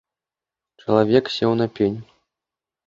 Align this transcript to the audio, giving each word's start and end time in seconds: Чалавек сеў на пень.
Чалавек 0.81 1.25
сеў 1.37 1.51
на 1.61 1.67
пень. 1.79 1.99